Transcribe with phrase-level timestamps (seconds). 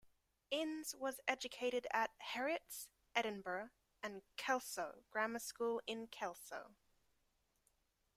[0.49, 3.69] Innes was educated at Heriot's, Edinburgh,
[4.01, 6.73] and Kelso Grammar School in Kelso.